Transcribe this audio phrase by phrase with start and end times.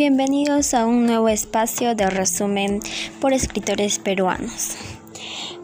[0.00, 2.80] Bienvenidos a un nuevo espacio de resumen
[3.20, 4.78] por escritores peruanos.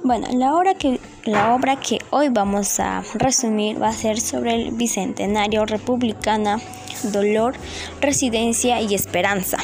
[0.05, 4.53] Bueno, la obra, que, la obra que hoy vamos a resumir va a ser sobre
[4.53, 6.61] el Bicentenario Republicana,
[7.05, 7.55] Dolor,
[8.03, 9.57] Residencia y Esperanza.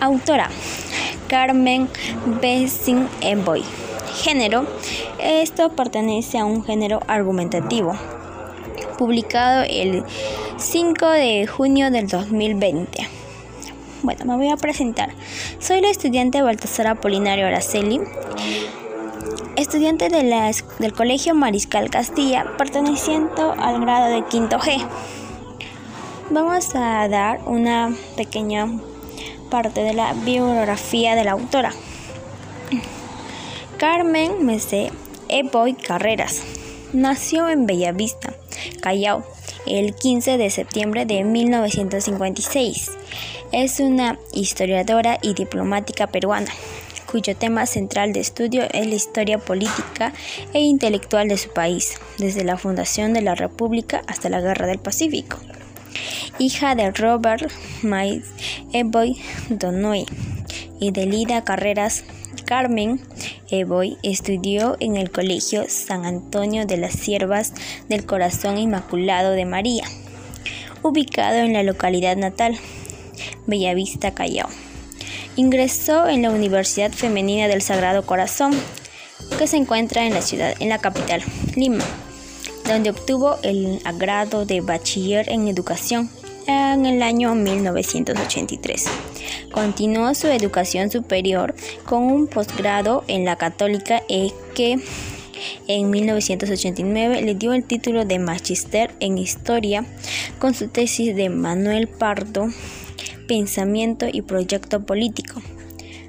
[0.00, 0.50] Autora,
[1.28, 1.88] Carmen
[2.42, 3.62] Bessin Envoy.
[4.24, 4.66] Género,
[5.20, 7.92] esto pertenece a un género argumentativo
[8.98, 10.02] publicado el
[10.56, 13.15] 5 de junio del 2020.
[14.02, 15.10] Bueno, me voy a presentar.
[15.58, 18.00] Soy la estudiante Baltasar Apolinario Araceli,
[19.56, 24.86] estudiante de la, del Colegio Mariscal Castilla, perteneciendo al grado de quinto G.
[26.30, 28.68] Vamos a dar una pequeña
[29.50, 31.72] parte de la biografía de la autora.
[33.78, 34.90] Carmen Mese
[35.28, 36.42] Epoy Carreras
[36.92, 38.34] nació en Bellavista,
[38.80, 39.24] Callao,
[39.66, 42.90] el 15 de septiembre de 1956.
[43.52, 46.50] Es una historiadora y diplomática peruana,
[47.10, 50.12] cuyo tema central de estudio es la historia política
[50.52, 54.80] e intelectual de su país, desde la fundación de la República hasta la Guerra del
[54.80, 55.38] Pacífico.
[56.38, 57.50] Hija de Robert
[57.82, 58.22] May
[58.72, 59.16] Eboy
[59.48, 60.06] Donoy
[60.80, 62.04] y de Lida Carreras
[62.44, 63.00] Carmen
[63.48, 67.54] Eboy estudió en el Colegio San Antonio de las Siervas
[67.88, 69.84] del Corazón Inmaculado de María,
[70.82, 72.58] ubicado en la localidad natal,
[73.46, 74.48] Bellavista, Callao.
[75.36, 78.52] Ingresó en la Universidad Femenina del Sagrado Corazón,
[79.38, 81.22] que se encuentra en la ciudad, en la capital,
[81.54, 81.84] Lima,
[82.66, 86.10] donde obtuvo el grado de bachiller en educación
[86.46, 88.86] en el año 1983.
[89.52, 94.78] Continuó su educación superior con un posgrado en la Católica e que
[95.66, 99.84] en 1989 le dio el título de Magister en Historia
[100.38, 102.48] con su tesis de Manuel Pardo,
[103.26, 105.42] Pensamiento y Proyecto Político.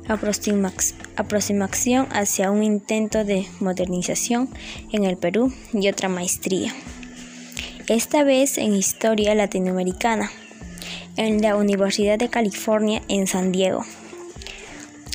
[0.07, 4.49] aproximación hacia un intento de modernización
[4.91, 6.73] en el Perú y otra maestría,
[7.87, 10.29] esta vez en Historia Latinoamericana
[11.15, 13.83] en la Universidad de California en San Diego.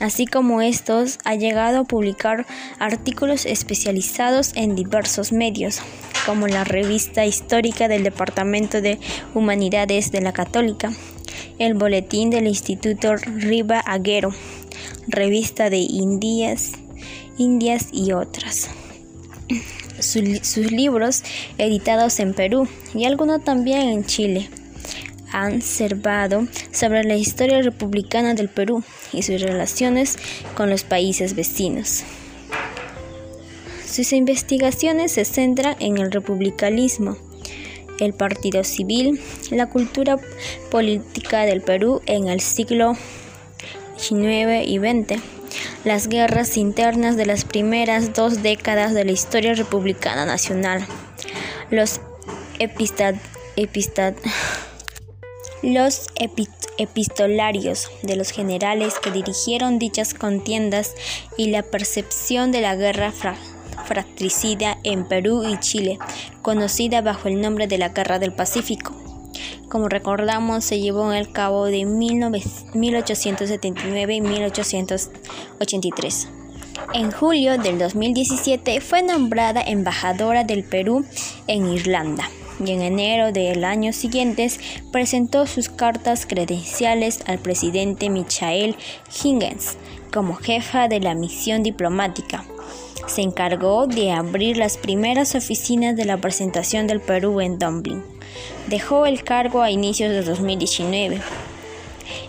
[0.01, 2.45] Así como estos, ha llegado a publicar
[2.81, 5.81] artículos especializados en diversos medios,
[6.27, 8.99] como la revista histórica del Departamento de
[9.33, 10.91] Humanidades de la Católica,
[11.59, 14.31] el Boletín del Instituto Riva Aguero,
[15.07, 16.73] revista de Indias,
[17.39, 18.71] Indias y otras.
[20.01, 21.23] sus libros
[21.59, 24.49] editados en Perú y algunos también en Chile
[25.33, 30.19] han servado sobre la historia republicana del Perú y sus relaciones
[30.55, 32.05] con los países vecinos.
[33.87, 37.17] Sus investigaciones se centran en el republicanismo,
[38.01, 39.21] el partido civil,
[39.51, 40.19] la cultura
[40.71, 42.95] política del Perú en el siglo
[43.97, 45.23] XIX y XX,
[45.85, 50.87] las guerras internas de las primeras dos décadas de la historia republicana nacional,
[51.71, 52.01] los
[55.63, 56.11] los
[56.79, 60.95] epistolarios de los generales que dirigieron dichas contiendas
[61.37, 63.13] y la percepción de la guerra
[63.85, 65.99] fratricida en Perú y Chile,
[66.43, 68.95] conocida bajo el nombre de la Guerra del Pacífico.
[69.69, 76.29] Como recordamos, se llevó a cabo de 1879 y 1883.
[76.95, 81.05] En julio del 2017 fue nombrada embajadora del Perú
[81.47, 82.29] en Irlanda
[82.65, 84.51] y en enero del año siguiente
[84.91, 88.77] presentó sus cartas credenciales al presidente Michael
[89.23, 89.77] Higgins
[90.13, 92.45] como jefa de la misión diplomática.
[93.07, 98.03] Se encargó de abrir las primeras oficinas de la presentación del Perú en Dublín.
[98.69, 101.21] Dejó el cargo a inicios de 2019.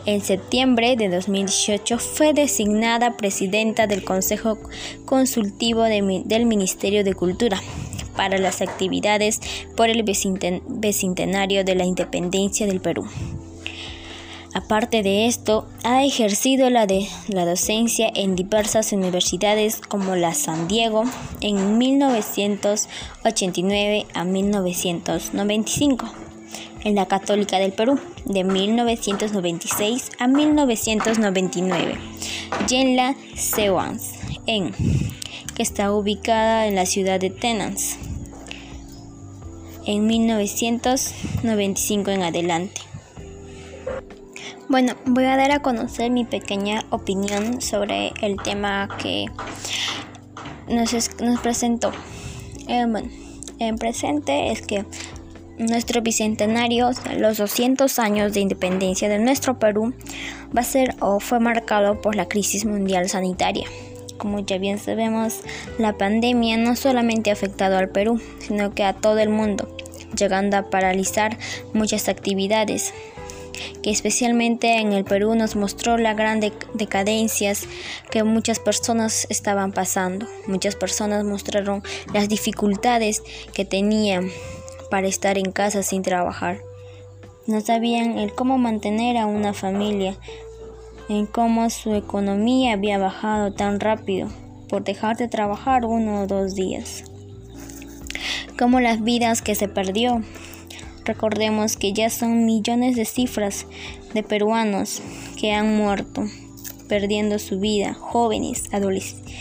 [0.05, 4.57] En septiembre de 2018 fue designada presidenta del Consejo
[5.05, 7.61] Consultivo del Ministerio de Cultura
[8.15, 9.39] para las actividades
[9.75, 13.05] por el bicentenario de la independencia del Perú.
[14.53, 20.67] Aparte de esto, ha ejercido la, de, la docencia en diversas universidades como la San
[20.67, 21.05] Diego
[21.41, 26.05] en 1989 a 1995,
[26.83, 31.97] en la Católica del Perú de 1996 a 1999
[32.69, 34.11] y en la CEUANS
[34.45, 34.71] en
[35.55, 37.97] que está ubicada en la ciudad de Tenance
[39.85, 42.92] en 1995 en adelante.
[44.73, 49.27] Bueno, voy a dar a conocer mi pequeña opinión sobre el tema que
[50.67, 51.91] nos, nos presentó.
[52.67, 53.07] Eh, bueno,
[53.59, 54.83] en presente es que
[55.59, 56.89] nuestro bicentenario,
[57.19, 59.93] los 200 años de independencia de nuestro Perú,
[60.57, 63.67] va a ser o fue marcado por la crisis mundial sanitaria.
[64.17, 65.41] Como ya bien sabemos,
[65.77, 69.69] la pandemia no solamente ha afectado al Perú, sino que a todo el mundo,
[70.17, 71.37] llegando a paralizar
[71.75, 72.91] muchas actividades,
[73.81, 76.39] que especialmente en el Perú nos mostró la gran
[76.73, 77.67] decadencias
[78.11, 80.27] que muchas personas estaban pasando.
[80.47, 81.83] Muchas personas mostraron
[82.13, 83.21] las dificultades
[83.53, 84.29] que tenían
[84.89, 86.59] para estar en casa sin trabajar.
[87.45, 90.17] No sabían el cómo mantener a una familia,
[91.09, 94.29] en cómo su economía había bajado tan rápido
[94.69, 97.03] por dejar de trabajar uno o dos días.
[98.57, 100.21] Como las vidas que se perdió
[101.05, 103.65] Recordemos que ya son millones de cifras
[104.13, 105.01] de peruanos
[105.39, 106.23] que han muerto,
[106.87, 109.33] perdiendo su vida, jóvenes, adolescentes,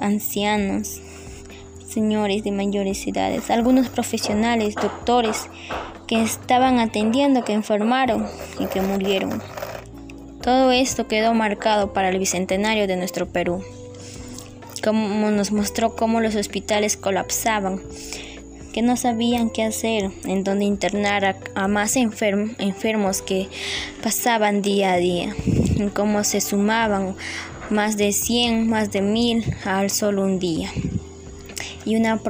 [0.00, 1.00] ancianos,
[1.88, 5.48] señores de mayores edades, algunos profesionales, doctores
[6.06, 8.26] que estaban atendiendo, que enfermaron
[8.58, 9.42] y que murieron.
[10.42, 13.62] Todo esto quedó marcado para el bicentenario de nuestro Perú,
[14.82, 17.80] como nos mostró cómo los hospitales colapsaban
[18.72, 23.48] que no sabían qué hacer, en donde internar a, más enfermos que
[24.02, 25.34] pasaban día a día,
[25.76, 27.14] en cómo se sumaban
[27.70, 30.70] más de 100, más de 1000 al solo un día,
[31.84, 32.20] y una,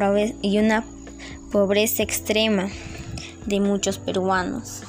[0.43, 0.85] y una
[1.51, 2.69] pobreza extrema
[3.47, 4.83] de muchos peruanos.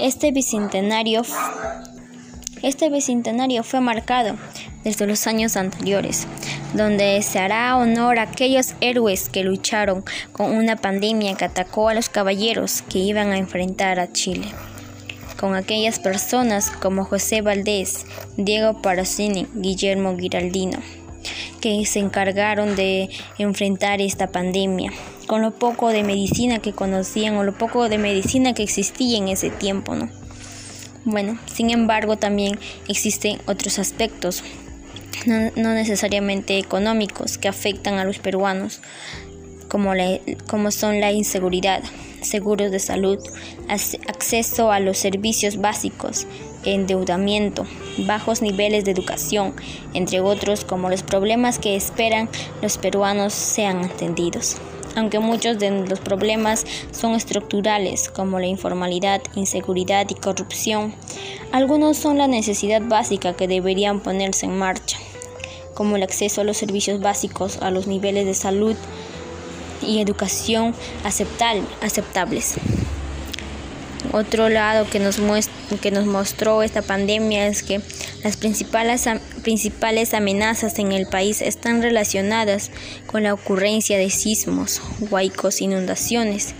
[0.00, 1.22] Este bicentenario,
[2.66, 4.36] este bicentenario fue marcado
[4.84, 6.26] desde los años anteriores
[6.74, 11.94] donde se hará honor a aquellos héroes que lucharon con una pandemia que atacó a
[11.94, 14.46] los caballeros que iban a enfrentar a Chile.
[15.38, 18.06] Con aquellas personas como José Valdés,
[18.36, 20.78] Diego Paracini, Guillermo Giraldino,
[21.60, 23.08] que se encargaron de
[23.38, 24.92] enfrentar esta pandemia,
[25.26, 29.28] con lo poco de medicina que conocían o lo poco de medicina que existía en
[29.28, 30.23] ese tiempo, ¿no?
[31.04, 32.58] Bueno, sin embargo también
[32.88, 34.42] existen otros aspectos
[35.26, 38.80] no, necesariamente económicos que afectan a los peruanos,
[39.68, 39.92] como,
[40.48, 41.82] como son la inseguridad,
[42.20, 43.18] seguros de salud,
[43.68, 46.26] acceso a los servicios básicos,
[46.64, 47.66] endeudamiento,
[47.98, 49.54] bajos niveles de educación,
[49.94, 52.28] entre otros como los problemas que esperan
[52.62, 54.56] los peruanos sean atendidos.
[54.96, 60.94] Aunque muchos de los problemas son estructurales, como la informalidad, inseguridad y corrupción,
[61.52, 64.98] algunos son la necesidad básica que deberían ponerse en marcha
[65.74, 68.76] como el acceso a los servicios básicos, a los niveles de salud
[69.82, 70.74] y educación
[71.04, 72.54] aceptables.
[74.14, 75.18] Otro lado que nos,
[75.82, 77.80] que nos mostró esta pandemia es que
[78.22, 79.06] las principales,
[79.42, 82.70] principales amenazas en el país están relacionadas
[83.08, 86.54] con la ocurrencia de sismos, huaicos, inundaciones,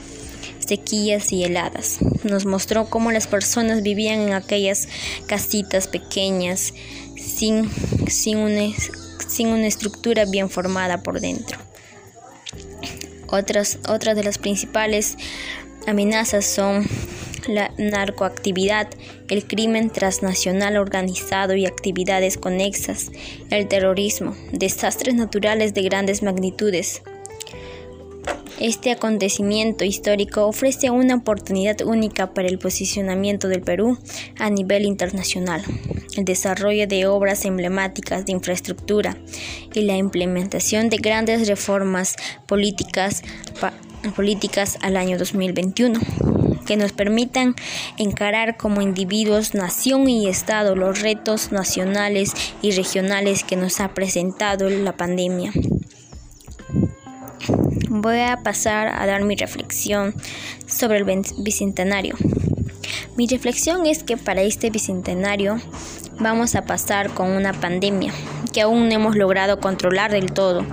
[0.59, 1.99] sequías y heladas.
[2.25, 4.89] Nos mostró cómo las personas vivían en aquellas
[5.29, 6.75] casitas pequeñas
[7.17, 7.71] sin,
[8.09, 8.75] sin un
[9.29, 11.56] sin una estructura bien formada por dentro.
[13.29, 15.17] Otras, otras de las principales
[15.87, 16.85] amenazas son
[17.49, 18.88] la narcoactividad,
[19.29, 23.11] el crimen transnacional organizado y actividades conexas,
[23.50, 27.02] el terrorismo, desastres naturales de grandes magnitudes,
[28.61, 33.98] este acontecimiento histórico ofrece una oportunidad única para el posicionamiento del Perú
[34.39, 35.60] a nivel internacional,
[36.17, 39.17] el desarrollo de obras emblemáticas de infraestructura
[39.74, 42.15] y la implementación de grandes reformas
[42.46, 43.22] políticas,
[44.15, 46.33] políticas al año 2021
[46.65, 47.55] que nos permitan
[47.99, 54.69] encarar como individuos, nación y Estado los retos nacionales y regionales que nos ha presentado
[54.69, 55.53] la pandemia
[58.05, 60.15] voy a pasar a dar mi reflexión
[60.67, 61.05] sobre el
[61.39, 62.17] bicentenario.
[63.17, 65.59] Mi reflexión es que para este bicentenario
[66.19, 68.13] vamos a pasar con una pandemia
[68.55, 70.65] que aún no hemos logrado controlar del todo,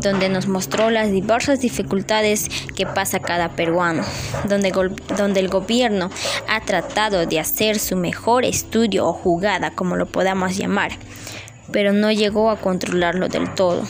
[0.00, 4.02] donde nos mostró las diversas dificultades que pasa cada peruano,
[4.48, 4.72] donde,
[5.16, 6.10] donde el gobierno
[6.48, 10.92] ha tratado de hacer su mejor estudio o jugada, como lo podamos llamar,
[11.70, 13.82] pero no llegó a controlarlo del todo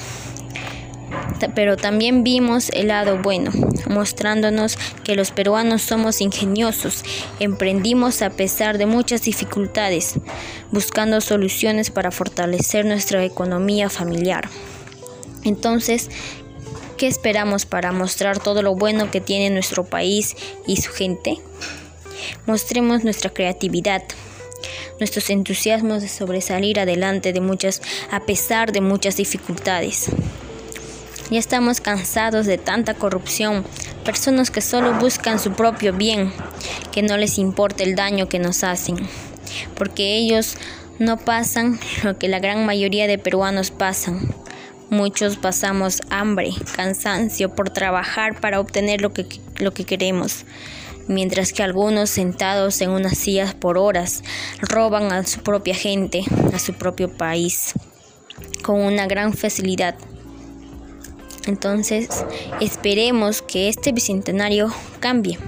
[1.54, 3.50] pero también vimos el lado bueno,
[3.88, 7.04] mostrándonos que los peruanos somos ingeniosos,
[7.40, 10.18] emprendimos a pesar de muchas dificultades,
[10.70, 14.48] buscando soluciones para fortalecer nuestra economía familiar.
[15.44, 16.08] Entonces,
[16.96, 20.36] ¿qué esperamos para mostrar todo lo bueno que tiene nuestro país
[20.66, 21.38] y su gente?
[22.46, 24.02] Mostremos nuestra creatividad,
[24.98, 30.10] nuestros entusiasmos de sobresalir adelante de muchas a pesar de muchas dificultades
[31.34, 33.64] Ya estamos cansados de tanta corrupción,
[34.04, 36.32] personas que solo buscan su propio bien,
[36.92, 38.98] que no les importa el daño que nos hacen,
[39.74, 40.56] porque ellos
[41.00, 44.32] no pasan lo que la gran mayoría de peruanos pasan.
[44.90, 49.26] Muchos pasamos hambre, cansancio por trabajar para obtener lo que,
[49.56, 50.44] lo que queremos,
[51.08, 54.22] mientras que algunos sentados en unas sillas por horas
[54.60, 56.22] roban a su propia gente,
[56.52, 57.72] a su propio país,
[58.62, 59.96] con una gran facilidad.
[61.46, 62.24] Entonces,
[62.60, 65.38] esperemos que este bicentenario cambie,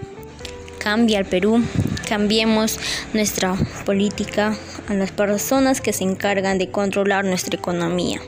[0.79, 1.63] cambie al Perú,
[2.09, 2.79] cambiemos
[3.13, 4.57] nuestra política
[4.89, 8.21] a las personas que se encargan de controlar nuestra economía.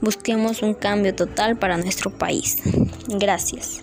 [0.00, 2.58] Busquemos un cambio total para nuestro país.
[3.08, 3.82] Gracias.